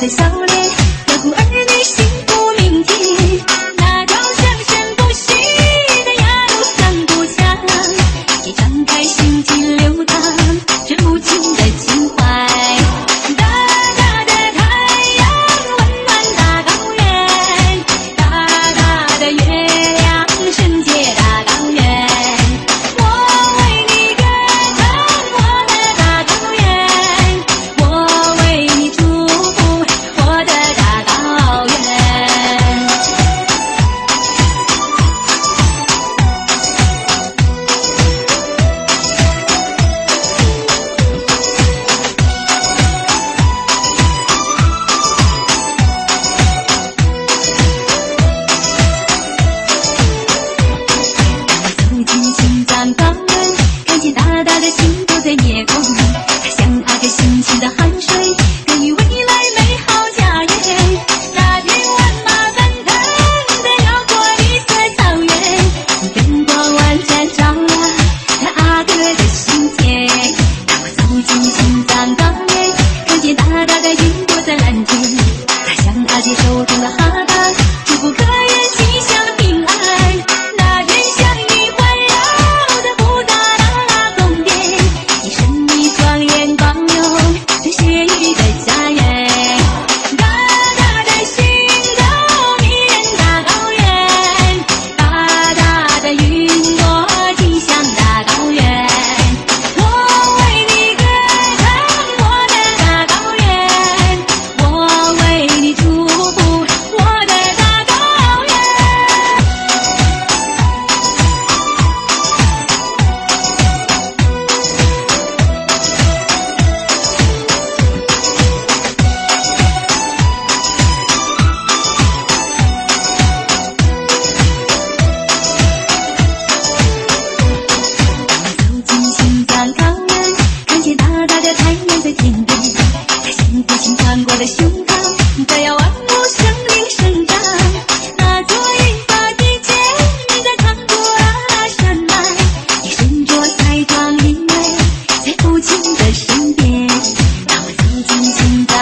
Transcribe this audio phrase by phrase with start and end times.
[0.00, 0.39] de sabor.
[54.44, 55.99] nada de ti.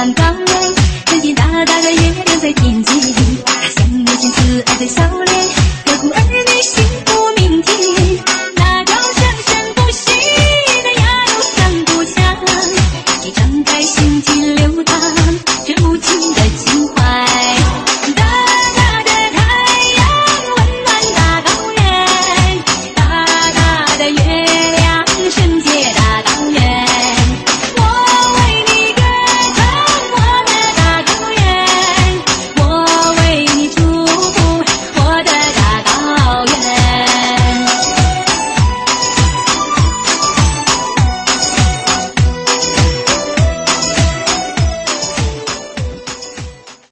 [0.08, 0.37] càng cao